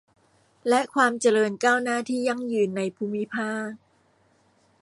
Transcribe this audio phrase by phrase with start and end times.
[0.69, 3.67] และความเจริญก้าวหน้าที่ยั่งยืนในภูมิภาค